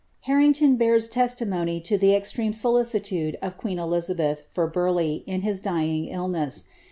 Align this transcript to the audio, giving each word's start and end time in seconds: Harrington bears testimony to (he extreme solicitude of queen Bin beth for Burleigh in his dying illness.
Harrington 0.21 0.77
bears 0.77 1.07
testimony 1.07 1.79
to 1.81 1.95
(he 1.95 2.15
extreme 2.15 2.53
solicitude 2.53 3.37
of 3.39 3.59
queen 3.59 3.77
Bin 3.77 4.17
beth 4.17 4.41
for 4.49 4.65
Burleigh 4.65 5.21
in 5.27 5.41
his 5.41 5.59
dying 5.61 6.05
illness. 6.05 6.63